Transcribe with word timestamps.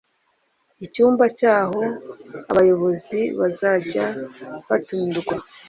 icyumba 0.85 1.25
cyaho 1.39 1.81
abayobozi 2.51 3.19
bazajya 3.39 4.05
batumirwa 4.69 5.35